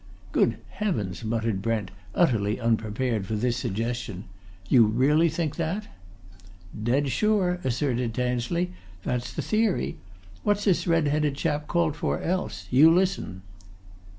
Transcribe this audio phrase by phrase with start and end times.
[0.31, 4.23] "Good heavens!" muttered Brent, utterly unprepared for this suggestion.
[4.67, 5.89] "You really think that?"
[6.81, 8.71] "Dead sure!" asserted Tansley.
[9.03, 9.97] "That's the theory!
[10.41, 12.67] What's this red headed chap called for, else?
[12.71, 13.43] You listen!"